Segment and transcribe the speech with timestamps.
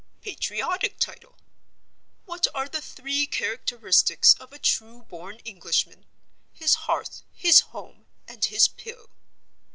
[0.23, 1.37] Patriotic Title:
[2.25, 6.07] 'What are the three characteristics of a true born Englishman?
[6.53, 9.11] His Hearth, his Home, and his Pill.